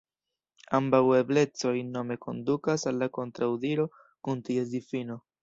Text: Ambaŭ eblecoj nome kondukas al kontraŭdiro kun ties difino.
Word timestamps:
Ambaŭ 0.77 1.01
eblecoj 1.17 1.73
nome 1.89 2.17
kondukas 2.23 2.87
al 2.93 3.07
kontraŭdiro 3.19 3.87
kun 4.01 4.45
ties 4.51 4.75
difino. 4.75 5.21